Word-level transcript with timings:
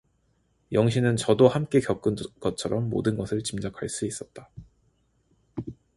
영신은 0.71 1.15
저도 1.15 1.47
함께 1.47 1.79
겪은 1.79 2.15
것처럼 2.39 2.89
모든 2.89 3.15
것을 3.17 3.43
짐작할 3.43 3.87
수 3.87 4.07
있었다. 4.07 4.49